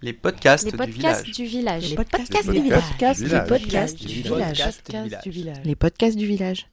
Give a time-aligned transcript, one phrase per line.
[0.00, 1.36] Les podcasts, Les du podcasts village.
[1.36, 1.90] du village.
[1.90, 2.84] Les podcasts du village.
[3.20, 4.62] Les podcasts du du village.
[5.26, 5.60] village.
[5.64, 6.68] Les podcasts du village.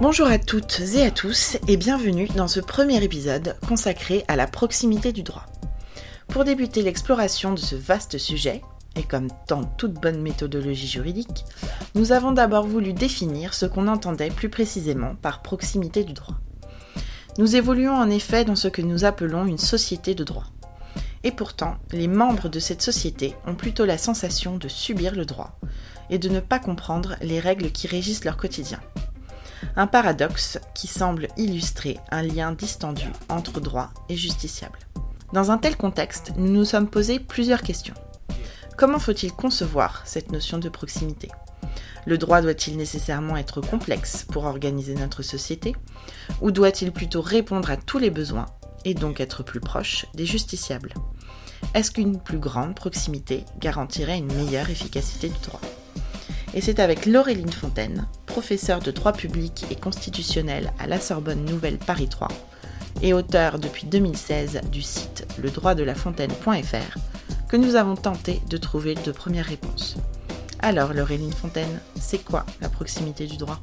[0.00, 4.46] Bonjour à toutes et à tous et bienvenue dans ce premier épisode consacré à la
[4.46, 5.46] proximité du droit.
[6.28, 8.62] Pour débuter l'exploration de ce vaste sujet,
[8.96, 11.44] et comme dans toute bonne méthodologie juridique,
[11.94, 16.36] nous avons d'abord voulu définir ce qu'on entendait plus précisément par proximité du droit.
[17.38, 20.46] Nous évoluons en effet dans ce que nous appelons une société de droit.
[21.24, 25.58] Et pourtant, les membres de cette société ont plutôt la sensation de subir le droit
[26.10, 28.80] et de ne pas comprendre les règles qui régissent leur quotidien.
[29.76, 34.78] Un paradoxe qui semble illustrer un lien distendu entre droit et justiciable.
[35.32, 37.94] Dans un tel contexte, nous nous sommes posé plusieurs questions.
[38.78, 41.28] Comment faut-il concevoir cette notion de proximité?
[42.06, 45.74] Le droit doit-il nécessairement être complexe pour organiser notre société?
[46.42, 48.46] Ou doit-il plutôt répondre à tous les besoins
[48.84, 50.94] et donc être plus proche des justiciables?
[51.74, 55.60] Est-ce qu'une plus grande proximité garantirait une meilleure efficacité du droit?
[56.54, 61.78] Et c'est avec Laureline Fontaine, professeure de droit public et constitutionnel à la Sorbonne Nouvelle
[61.78, 62.28] Paris 3
[63.02, 67.17] et auteur depuis 2016 du site ledroitdelafontaine.fr
[67.48, 69.96] que nous avons tenté de trouver de premières réponses.
[70.58, 73.58] Alors, Laureline Fontaine, c'est quoi la proximité du droit?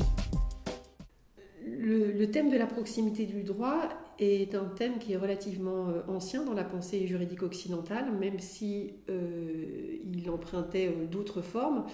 [1.63, 6.43] Le, thème de la proximité du droit est un thème qui est relativement euh, ancien
[6.43, 11.85] dans la pensée juridique occidentale, même si euh, il empruntait euh, d'autres formes,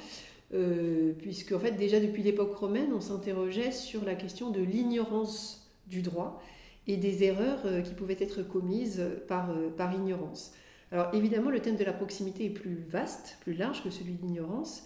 [1.20, 6.02] puisque en fait déjà depuis l'époque romaine, on s'interrogeait sur la question de l'ignorance du
[6.02, 6.42] droit
[6.88, 9.54] et des erreurs qui pouvaient être commises par
[9.94, 10.54] ignorance.
[10.92, 14.22] Alors évidemment, le thème de la proximité est plus vaste, plus large que celui de
[14.22, 14.86] l'ignorance,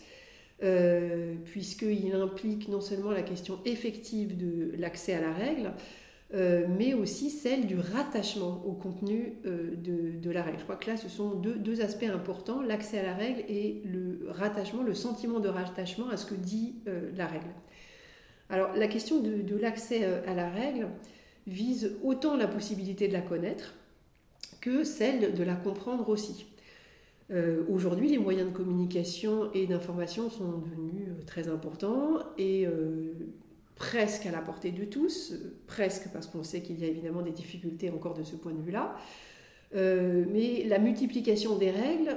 [0.64, 5.74] euh, puisqu'il implique non seulement la question effective de l'accès à la règle,
[6.34, 10.60] euh, mais aussi celle du rattachement au contenu euh, de, la règle.
[10.60, 14.28] Je crois que là, ce sont deux, aspects importants, l'accès à la règle et le
[14.30, 16.76] rattachement, le sentiment de rattachement à ce que dit
[17.16, 17.48] la règle.
[18.50, 20.88] Alors la question de, l'accès à la règle
[21.48, 23.74] vise autant la possibilité de la connaître,
[24.62, 26.46] que celle de la comprendre aussi.
[27.32, 33.14] Euh, Aujourd'hui, les moyens de communication et d'information sont devenus euh, très importants et euh,
[33.76, 35.34] presque à la portée de tous,
[35.66, 38.62] presque parce qu'on sait qu'il y a évidemment des difficultés encore de ce point de
[38.62, 38.96] vue-là.
[39.74, 42.16] Mais la multiplication des règles,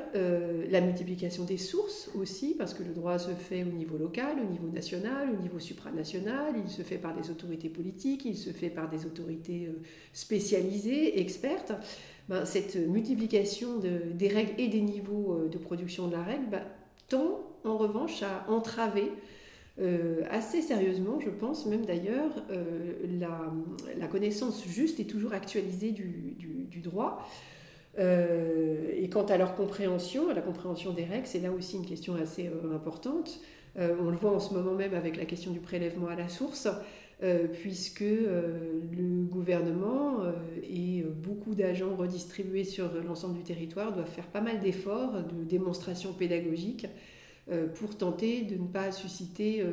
[0.70, 4.48] la multiplication des sources aussi, parce que le droit se fait au niveau local, au
[4.48, 8.70] niveau national, au niveau supranational, il se fait par des autorités politiques, il se fait
[8.70, 9.72] par des autorités
[10.12, 11.72] spécialisées, expertes.
[12.28, 16.46] Ben, cette multiplication de, des règles et des niveaux euh, de production de la règle
[16.50, 16.62] ben,
[17.08, 19.10] tend en revanche à entraver
[19.80, 26.80] euh, assez sérieusement, je pense même d'ailleurs, euh, la, connaissance juste et toujours actualisée du,
[26.82, 27.26] droit.
[27.98, 32.14] Et quant à leur compréhension, à la compréhension des règles, c'est là aussi une question
[32.14, 33.40] assez importante.
[33.76, 36.68] On le voit en ce moment même avec la question du prélèvement à la source,
[37.52, 40.20] puisque le gouvernement
[40.62, 46.12] et beaucoup d'agents redistribués sur l'ensemble du territoire doivent faire pas mal d'efforts, de démonstrations
[46.12, 46.86] pédagogiques
[47.74, 49.64] pour tenter de ne pas susciter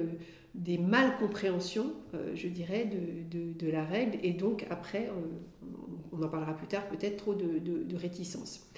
[0.55, 5.67] des malcompréhensions, euh, je dirais, de, la règle, et donc après, euh,
[6.11, 8.69] on en parlera plus tard, peut-être trop de, de, réticence.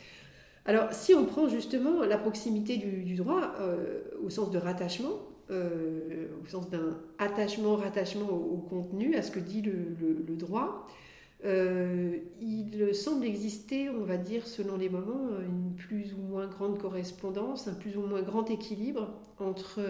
[0.65, 5.19] Alors, si on prend justement la proximité du, droit euh, au sens de rattachement,
[5.49, 10.87] au sens d'un attachement, rattachement au, contenu, à ce que dit le, droit,
[11.43, 17.67] il semble exister, on va dire, selon les moments, une plus ou moins grande correspondance,
[17.67, 19.09] un plus ou moins grand équilibre
[19.39, 19.81] entre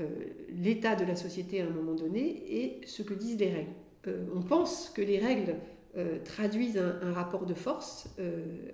[0.00, 0.06] euh,
[0.48, 3.72] l'état de la société à un moment donné et ce que disent les règles.
[4.08, 5.56] Euh, on pense que les règles
[5.98, 8.08] euh, traduisent un, rapport de force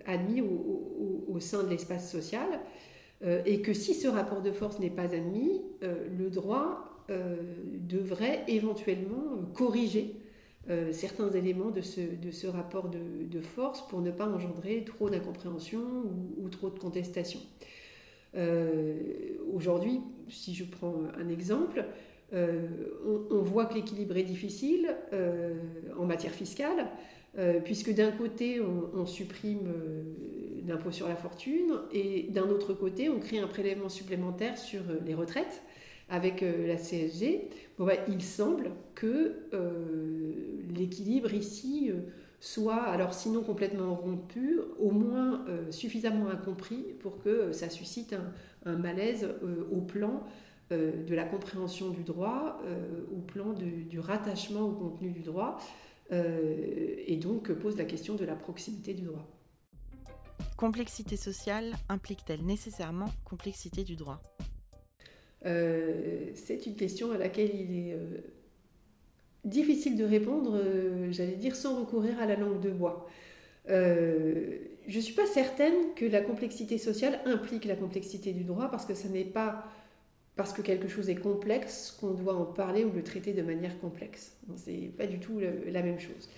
[0.07, 2.47] admis au, sein de l'espace social
[3.47, 10.15] et que si ce rapport de force n'est pas admis, le droit devrait éventuellement corriger
[10.93, 15.81] certains éléments de ce, rapport de, force pour ne pas engendrer trop d'incompréhension
[16.37, 17.41] ou, trop de contestation.
[18.37, 18.94] Euh,
[19.53, 21.85] Aujourd'hui, si je prends un exemple,
[22.35, 22.69] euh,
[23.31, 25.55] on, voit que l'équilibre est difficile euh,
[25.99, 26.87] en matière fiscale,
[27.38, 30.03] euh, puisque d'un côté, on, supprime euh,
[30.69, 35.00] l'impôt sur la fortune, et d'un autre côté, on crée un prélèvement supplémentaire sur euh,
[35.05, 35.62] les retraites
[36.09, 37.49] avec euh, la CSG.
[37.79, 39.37] Bon, bah, il semble que
[40.70, 41.93] l'équilibre ici
[42.41, 48.76] soit, alors sinon complètement rompu, au moins euh, suffisamment incompris pour que ça suscite un,
[48.76, 50.23] malaise euh, au plan
[50.70, 52.61] de la compréhension du droit
[53.11, 55.56] au plan du rattachement au contenu du droit
[56.12, 59.26] et donc pose la question de la proximité du droit.
[60.56, 64.20] Complexité sociale implique-t-elle nécessairement complexité du droit?
[65.44, 67.96] C'est une question à laquelle il est
[69.44, 70.61] difficile de répondre,
[71.11, 73.08] j'allais dire, sans recourir à la langue de bois.
[73.70, 78.70] Euh, je ne suis pas certaine que la complexité sociale implique la complexité du droit
[78.70, 79.64] parce que ce n'est pas
[80.37, 83.79] parce que quelque chose est complexe qu'on doit en parler ou le traiter de manière
[83.81, 84.37] complexe.
[84.56, 86.31] Ce n'est pas du tout la même chose.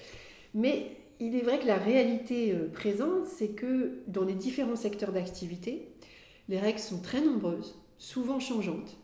[0.54, 5.12] Mais il est vrai que la réalité euh, présente, c'est que dans les différents secteurs
[5.12, 5.88] d'activité,
[6.48, 8.96] les règles sont très nombreuses, souvent changeantes.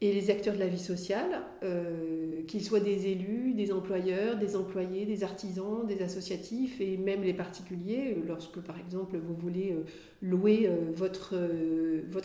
[0.00, 4.56] Et les acteurs de la vie sociale, euh, qu'ils soient des élus, des employeurs, des
[4.56, 9.76] employés, des artisans, des associatifs et même les particuliers, euh, lorsque par exemple vous voulez
[10.20, 11.36] louer votre,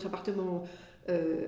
[0.04, 0.64] appartement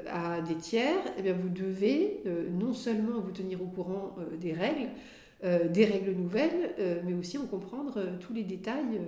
[0.07, 2.21] à des tiers, eh vous devez
[2.59, 4.89] non seulement vous tenir au courant des règles,
[5.43, 8.99] des règles nouvelles, mais aussi en comprendre tous les détails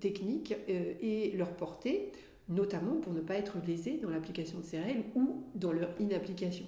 [0.00, 2.12] techniques et leur portée
[2.50, 6.66] notamment pour ne pas être lésé dans l'application de ces règles ou dans leur inapplication.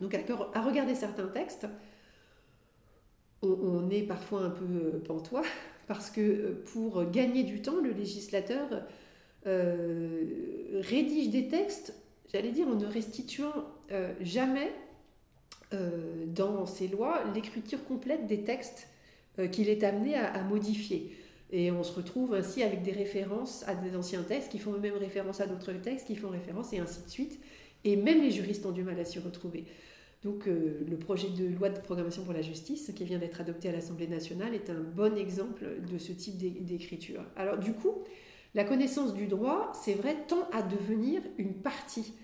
[0.00, 1.66] Donc à regarder certains textes,
[3.42, 5.44] on, est parfois un peu euh, pantois,
[5.86, 8.82] parce que euh, pour gagner du temps, le législateur
[9.46, 11.94] euh, rédige des textes,
[12.32, 13.52] j'allais dire, en ne restituant
[14.22, 14.72] jamais
[15.72, 18.88] dans ses lois l'écriture complète des textes
[19.50, 21.10] qu'il est amené à modifier.
[21.50, 24.96] Et on se retrouve ainsi avec des références à des anciens textes qui font eux-mêmes
[24.96, 27.40] référence à d'autres textes qui font référence et ainsi de suite.
[27.84, 29.64] Et même les juristes ont du mal à s'y retrouver.
[30.24, 33.68] Donc euh, le projet de loi de programmation pour la justice qui vient d'être adopté
[33.68, 37.22] à l'Assemblée nationale est un bon exemple de ce type d'écriture.
[37.36, 38.02] Alors du coup,
[38.54, 42.14] la connaissance du droit, c'est vrai, tend à devenir une partie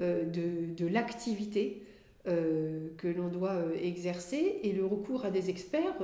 [0.00, 1.89] euh, de, l'activité euh,
[2.24, 5.96] que l'on doit exercer et le recours à des experts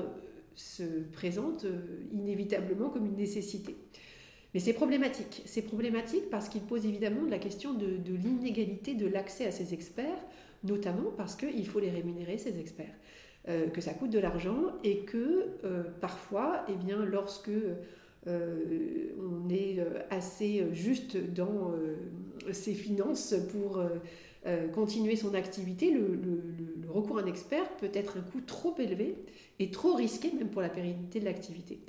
[0.57, 0.83] se
[1.13, 3.77] présente euh, inévitablement comme une nécessité.
[4.55, 5.43] Mais c'est problématique.
[5.45, 10.25] C'est problématique parce qu'il pose évidemment la question de, l'inégalité de l'accès à ces experts,
[10.65, 12.95] notamment parce qu'il faut les rémunérer, ces experts.
[13.49, 17.51] Euh, que ça coûte de l'argent et que euh, parfois, eh bien, lorsque
[18.29, 19.79] on est
[20.11, 21.73] assez juste dans
[22.51, 23.81] ses finances pour
[24.73, 26.21] continuer son activité, le,
[26.89, 29.17] recours à un expert peut être un coût trop élevé
[29.59, 31.81] et trop risqué même pour la pérennité de l'activité.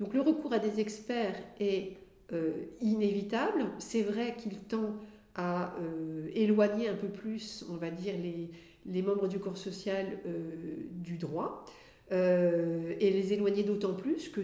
[0.00, 1.96] Donc le recours à des experts est
[2.32, 3.66] euh, inévitable.
[3.78, 4.96] C'est vrai qu'il tend
[5.36, 8.50] à euh, éloigner un peu plus, on va dire, les,
[8.86, 11.64] les membres du corps social euh, du droit,
[12.10, 14.40] et les éloigner d'autant plus que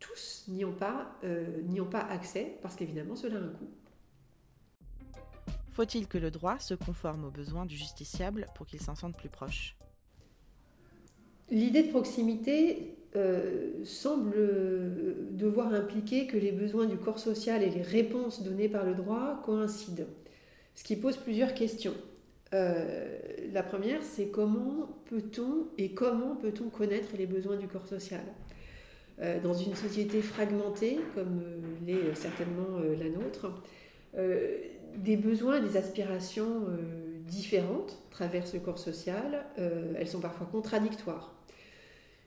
[0.00, 0.74] tous n'y ont,
[1.66, 3.70] n'y ont pas accès, parce qu'évidemment cela a un coût.
[5.74, 9.28] Faut-il que le droit se conforme aux besoins du justiciable pour qu'il s'en sente plus
[9.28, 9.76] proche?
[11.50, 14.36] L'idée de proximité euh, semble
[15.32, 19.42] devoir impliquer que les besoins du corps social et les réponses données par le droit
[19.44, 20.06] coïncident,
[20.76, 21.94] ce qui pose plusieurs questions.
[22.52, 23.18] Euh,
[23.52, 28.22] la première, c'est comment peut-on et comment peut-on connaître les besoins du corps social?
[29.20, 31.42] Euh, Dans une société fragmentée, comme
[31.84, 33.50] l'est certainement la nôtre,
[34.96, 36.66] des besoins et des aspirations
[37.26, 41.34] différentes traversent le corps social, elles sont parfois contradictoires.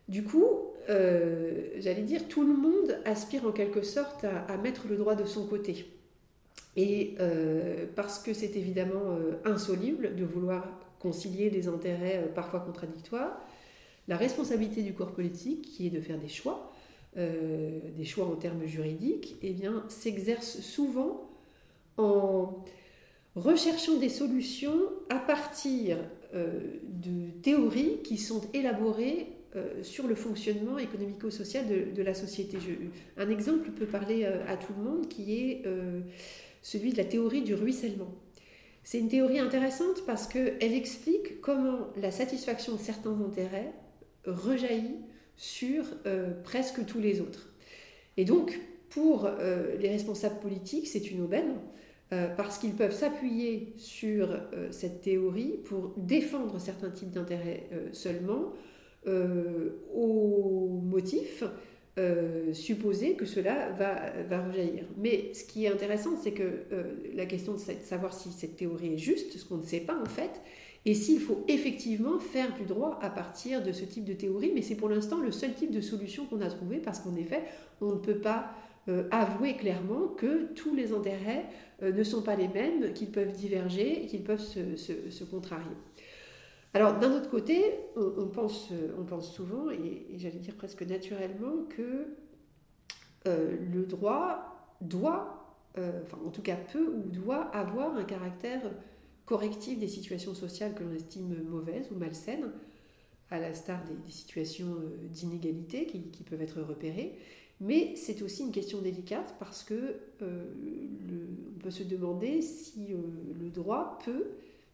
[0.08, 0.48] Du coup,
[0.90, 5.26] euh, j'allais dire, tout le monde aspire en quelque sorte à, mettre le droit de
[5.26, 5.86] son côté.
[6.78, 10.66] Et euh, parce que c'est évidemment euh, insoluble de vouloir
[11.00, 13.38] concilier des intérêts parfois contradictoires,
[14.08, 16.72] la responsabilité du corps politique, qui est de faire des choix,
[17.16, 19.56] des choix en termes juridiques, eh
[19.90, 21.27] s'exerce souvent
[21.98, 22.64] en
[23.36, 25.98] recherchant des solutions à partir
[26.34, 32.58] de théories qui sont élaborées euh, sur le fonctionnement économico-social de, la société.
[33.16, 36.02] un exemple peut parler euh, à tout le monde qui est euh,
[36.62, 38.14] celui de la théorie du ruissellement.
[38.84, 43.74] C'est une théorie intéressante parce qu'elle explique comment la satisfaction de certains intérêts
[44.26, 45.00] rejaillit
[45.38, 45.84] sur
[46.44, 47.54] presque tous les autres.
[48.16, 49.30] Et donc, pour
[49.80, 51.56] les responsables politiques, c'est une aubaine
[52.10, 54.30] parce qu'ils peuvent s'appuyer sur
[54.72, 58.54] cette théorie pour défendre certains types d'intérêts seulement,
[59.08, 61.44] euh, au motif
[61.98, 64.84] euh, supposé que cela va, va rejaillir.
[64.98, 68.96] Mais ce qui est intéressant, c'est que euh, la question de savoir si cette théorie
[68.96, 70.42] est juste, ce qu'on ne sait pas en fait,
[70.86, 74.62] et s'il faut effectivement faire du droit à partir de ce type de théorie, mais
[74.62, 77.44] c'est pour l'instant le seul type de solution qu'on a trouvé, parce qu'en effet,
[77.80, 78.52] on ne peut pas
[79.12, 81.46] avouer clairement que tous les intérêts
[81.82, 85.66] ne sont pas les mêmes, qu'ils peuvent diverger qu'ils peuvent se, contrarier.
[86.74, 87.64] Alors d'un autre côté,
[87.96, 92.08] on, pense, on pense souvent, et, j'allais dire presque naturellement, que
[93.26, 95.58] le droit doit,
[96.26, 98.62] en tout cas peut ou doit avoir un caractère
[99.28, 102.50] correctif des situations sociales que l'on estime mauvaises ou malsaines,
[103.30, 107.18] à l'instar des, des, situations euh, d'inégalité qui, peuvent être repérées.
[107.60, 110.46] Mais c'est aussi une question délicate parce que euh,
[111.56, 112.98] on peut se demander si euh,
[113.40, 114.28] le droit peut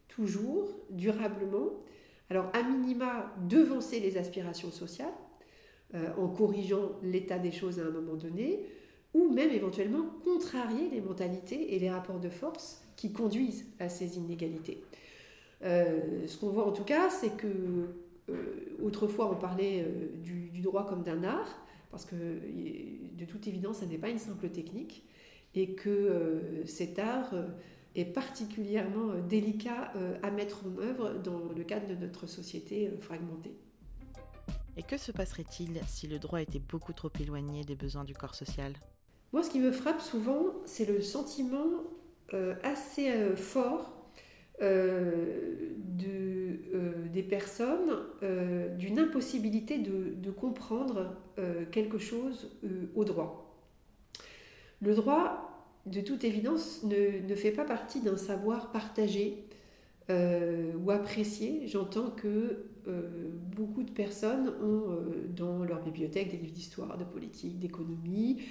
[0.08, 1.70] toujours, durablement,
[2.30, 5.12] alors à minima, devancer les aspirations sociales
[6.18, 8.66] en corrigeant l'état des choses à un moment donné,
[9.12, 14.16] ou même éventuellement contrarier les mentalités et les rapports de force qui conduisent à ces
[14.16, 14.82] inégalités.
[15.62, 17.46] ce qu'on voit en tout cas, c'est que
[18.82, 23.86] autrefois, on parlait euh, du, droit comme d'un art, parce que de toute évidence, ça
[23.86, 25.04] n'est pas une simple technique,
[25.54, 27.34] et que euh, cet art
[27.94, 33.54] est particulièrement délicat à mettre en œuvre dans le cadre de notre société fragmentée.
[34.76, 38.34] Et que se passerait-il si le droit était beaucoup trop éloigné des besoins du corps
[38.34, 38.72] social?
[39.32, 41.84] Moi, ce qui me frappe souvent, c'est le sentiment
[42.64, 44.03] assez fort
[44.60, 46.44] de
[46.74, 52.50] euh, des personnes euh, d'une impossibilité de, comprendre euh, quelque chose
[52.96, 53.56] au droit.
[54.80, 59.44] Le droit, de toute évidence, ne, fait pas partie d'un savoir partagé
[60.08, 61.66] ou apprécié.
[61.66, 62.66] J'entends que
[63.56, 64.98] beaucoup de personnes ont
[65.34, 68.42] dans leur bibliothèque des livres d'histoire, de politique, d'économie,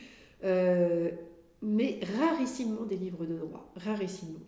[1.62, 4.40] mais rarissimement des livres de droit, rarissimement.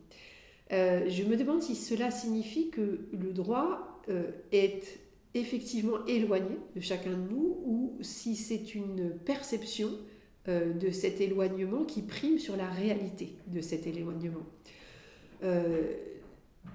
[0.72, 5.00] Euh, je me demande si cela signifie que le droit euh, est
[5.34, 9.90] effectivement éloigné de chacun de nous ou si c'est une perception
[10.48, 14.46] euh, de cet éloignement qui prime sur la réalité de cet éloignement.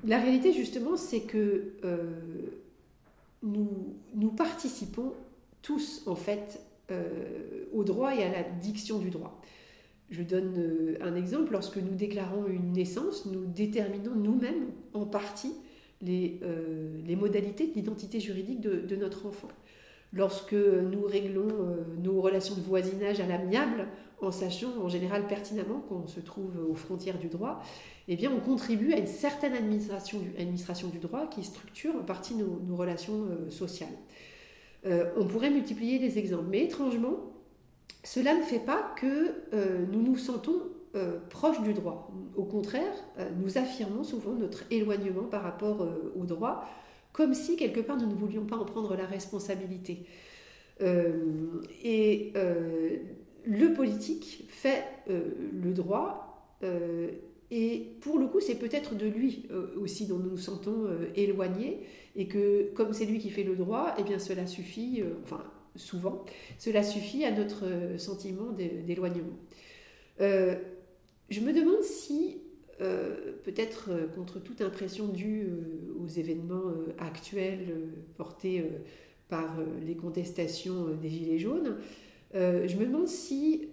[0.04, 1.72] la réalité justement c'est que
[3.42, 5.12] nous, nous, participons
[5.62, 6.60] tous en fait
[7.72, 9.40] au droit et à la diction du droit.
[10.10, 11.52] Je donne euh, un exemple.
[11.52, 15.52] Lorsque nous déclarons une naissance, nous déterminons nous-mêmes en partie
[16.02, 19.48] les, euh, modalités de l'identité juridique de, notre enfant.
[20.12, 23.86] Lorsque nous réglons euh, nos relations de voisinage à l'amiable,
[24.20, 27.62] en sachant en général pertinemment qu'on se trouve aux frontières du droit,
[28.08, 30.18] eh bien on contribue à une certaine administration
[30.88, 33.88] du, droit qui structure en partie nos relations sociales.
[34.84, 37.29] on pourrait multiplier les exemples, mais étrangement,
[38.02, 40.62] cela ne fait pas que euh, nous nous sentons
[40.96, 42.10] euh, proches du droit.
[42.34, 46.64] Au contraire, euh, nous affirmons souvent notre éloignement par rapport au droit,
[47.12, 50.06] comme si quelque part nous ne voulions pas en prendre la responsabilité.
[50.82, 52.32] et
[53.44, 56.56] le politique fait le droit,
[57.50, 59.46] et pour le coup, c'est peut-être de lui
[59.78, 61.80] aussi dont nous nous sentons éloignés,
[62.16, 65.02] et que comme c'est lui qui fait le droit, eh bien cela suffit,
[65.76, 66.24] souvent,
[66.58, 69.38] cela suffit à notre euh, sentiment d'éloignement.
[70.20, 70.56] Euh,
[71.30, 72.38] je me demande si,
[72.80, 75.48] euh, peut-être contre toute impression due
[76.00, 77.66] aux événements actuels
[78.16, 78.64] portés
[79.28, 81.76] par les contestations des Gilets jaunes,
[82.34, 83.68] je me demande si,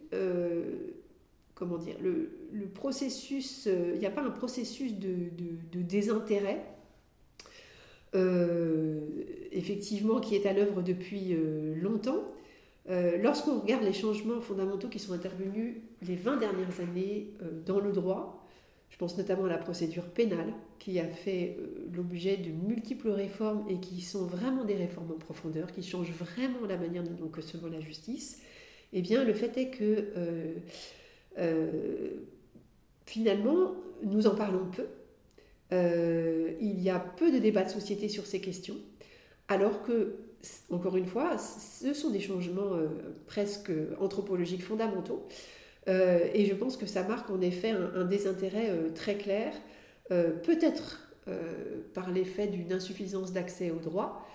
[1.56, 2.30] comment dire, le,
[2.76, 6.77] processus, il n'y a pas un processus de désintérêt euh,
[9.52, 12.24] effectivement, qui est à l'œuvre depuis euh, longtemps.
[12.90, 17.34] Euh, lorsqu'on regarde les changements fondamentaux qui sont intervenus les 20 dernières années
[17.66, 18.46] dans le droit,
[18.90, 21.58] je pense notamment à la procédure pénale, qui a fait
[21.94, 26.66] l'objet de multiples réformes et qui sont vraiment des réformes en profondeur, qui changent vraiment
[26.68, 28.42] la manière dont nous concevons la justice.
[28.94, 30.06] Eh bien, le fait est que
[33.06, 34.86] finalement, nous en parlons peu
[35.74, 38.78] euh, il y a peu de débats de société sur ces questions,
[39.48, 40.16] alors que,
[40.72, 42.88] encore une fois, ce sont des changements euh,
[43.26, 45.28] presque anthropologiques fondamentaux.
[45.88, 49.54] Euh, et je pense que ça marque en effet un, désintérêt très clair,
[50.10, 51.10] peut-être
[51.94, 54.26] par l'effet d'une insuffisance d'accès au droit.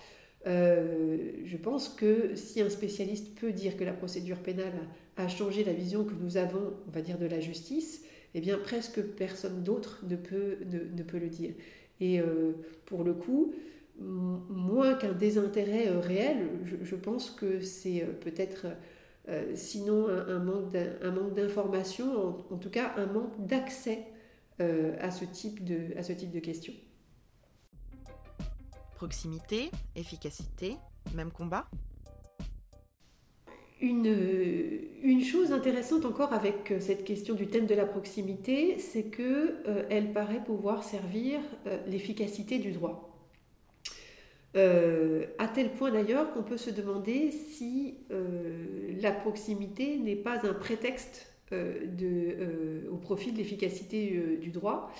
[0.45, 5.73] je pense que si un spécialiste peut dire que la procédure pénale a changé la
[5.73, 8.03] vision que nous avons, on va dire, de la justice,
[8.35, 11.53] eh bien presque personne d'autre ne peut, ne, peut le dire.
[12.01, 12.53] Et euh,
[12.87, 13.55] pour le coup,
[13.99, 18.67] moins qu'un désintérêt euh, réel, je, pense que c'est euh, peut-être
[19.55, 20.73] sinon un, manque
[21.35, 24.05] d'information, en, tout cas un manque d'accès
[24.59, 26.73] à, ce type de, à ce type de questions.
[28.97, 30.75] Proximité, efficacité,
[31.15, 31.69] même combat?
[33.83, 40.43] Une, chose intéressante encore avec cette question du thème de la proximité, c'est qu'elle paraît
[40.45, 41.41] pouvoir servir
[41.87, 43.13] l'efficacité du droit.
[44.55, 50.47] Euh, à tel point d'ailleurs qu'on peut se demander si euh, la proximité n'est pas
[50.47, 54.91] un prétexte euh, au profit de l'efficacité du droit.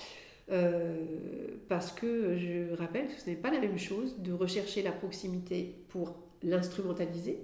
[1.69, 5.75] parce que je rappelle que ce n'est pas la même chose de rechercher la proximité
[5.89, 7.39] pour l'instrumentaliser,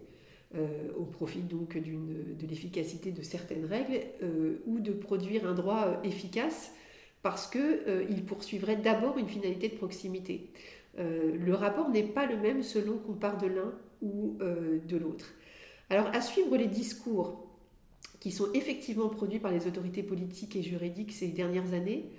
[0.98, 4.02] au profit donc de l'efficacité de certaines règles,
[4.66, 6.72] ou de produire un droit efficace
[7.22, 10.52] parce qu'il poursuivrait d'abord une finalité de proximité.
[10.98, 14.98] Euh, le rapport n'est pas le même selon qu'on part de l'un ou euh, de
[14.98, 15.34] l'autre.
[15.90, 17.46] Alors, à suivre les discours
[18.20, 22.10] qui sont effectivement produits par les autorités politiques et juridiques ces dernières années,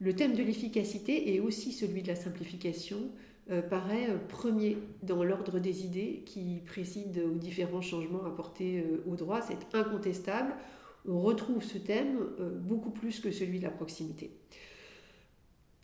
[0.00, 2.98] le thème de l'efficacité et aussi celui de la simplification
[3.50, 9.40] euh, paraît premier dans l'ordre des idées qui président aux différents changements apportés au droit.
[9.42, 10.54] C'est incontestable.
[11.06, 12.18] On retrouve ce thème
[12.62, 14.30] beaucoup plus que celui de la proximité.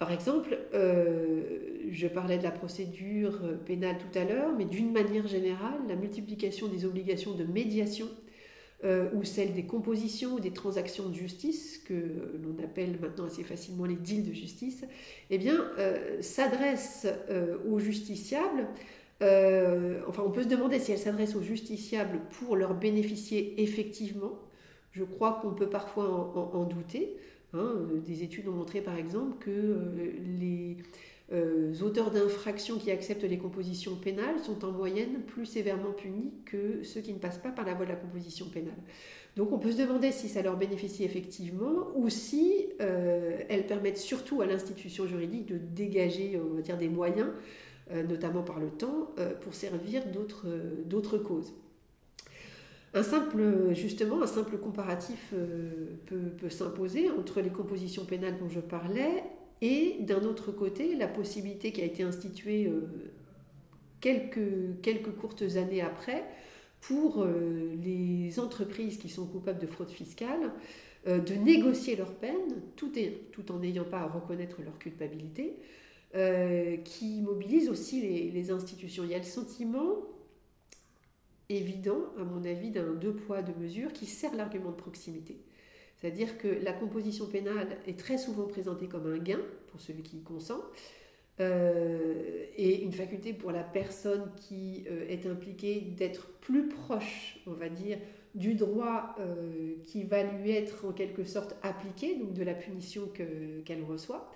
[0.01, 1.43] Par exemple, euh,
[1.91, 5.95] je parlais de la procédure euh, pénale tout à l'heure, mais d'une manière générale, la
[5.95, 8.09] multiplication des obligations de médiation
[8.85, 11.95] euh, ou celle des compositions ou des transactions de justice, que
[12.43, 14.85] l'on appelle maintenant assez facilement les deals de justice,
[15.31, 15.71] eh bien,
[16.21, 17.07] s'adresse
[17.69, 18.67] aux justiciables.
[19.21, 24.39] enfin, on peut se demander si elle s'adresse aux justiciables pour leur bénéficier effectivement.
[24.93, 27.17] Je crois qu'on peut parfois en douter.
[27.53, 30.77] Hein, euh, des études ont montré par exemple que euh, les
[31.33, 36.83] euh, auteurs d'infractions qui acceptent les compositions pénales sont en moyenne plus sévèrement punis que
[36.83, 38.79] ceux qui ne passent pas par la voie de la composition pénale.
[39.37, 44.43] Donc on peut se demander si ça leur bénéficie effectivement ou si elles permettent surtout
[44.43, 47.29] à l'institution juridique de dégager on va dire, des moyens,
[47.95, 51.53] notamment par le temps, pour servir d'autres causes.
[52.93, 58.59] Un simple, justement, un simple comparatif euh, peut, s'imposer entre les compositions pénales dont je
[58.59, 59.23] parlais
[59.61, 62.89] et d'un autre côté la possibilité qui a été instituée euh,
[64.01, 66.25] quelques, quelques courtes années après
[66.81, 70.53] pour euh, les entreprises qui sont coupables de fraude fiscale
[71.07, 72.93] de négocier leur peine tout,
[73.33, 75.57] tout en n'ayant pas à reconnaître leur culpabilité,
[76.85, 79.05] qui mobilise aussi les, les institutions.
[79.05, 79.97] Il y a le sentiment
[81.51, 85.39] évident, à mon avis, d'un deux poids, deux mesures qui sert l'argument de proximité.
[86.01, 90.19] C'est-à-dire que la composition pénale est très souvent présentée comme un gain pour celui qui
[90.19, 90.61] y consent,
[91.41, 97.53] euh, et une faculté pour la personne qui euh, est impliquée d'être plus proche, on
[97.53, 97.99] va dire,
[98.35, 103.09] du droit euh, qui va lui être en quelque sorte appliqué, donc de la punition
[103.65, 104.31] qu'elle reçoit.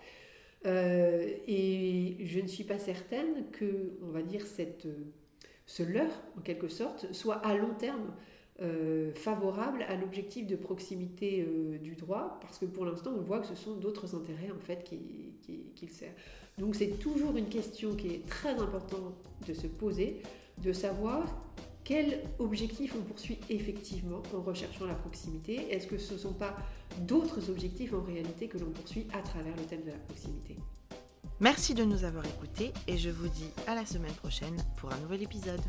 [0.65, 4.87] et je ne suis pas certaine que, on va dire, cette
[5.67, 8.13] ce leurre, en quelque sorte, soit à long terme
[8.63, 13.41] euh, favorable à l'objectif de proximité euh, du droit, parce que pour l'instant, on voit
[13.41, 16.13] que ce sont d'autres intérêts en fait qui, qui, le servent.
[16.59, 19.15] Donc c'est toujours une question qui est très importante
[19.47, 20.23] de se poser,
[20.63, 21.27] de savoir
[21.83, 25.73] quel objectif on poursuit effectivement en recherchant la proximité.
[25.73, 26.55] Est-ce que ce ne sont pas
[27.01, 30.57] d'autres objectifs en réalité que l'on poursuit à travers le thème de la proximité?
[31.41, 34.99] Merci de nous avoir écoutés et je vous dis à la semaine prochaine pour un
[35.01, 35.61] nouvel épisode.